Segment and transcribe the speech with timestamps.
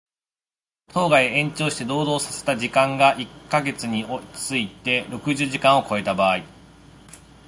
[0.87, 6.39] 当該延長して労働させた時間が一箇月について六十時間を超えた場合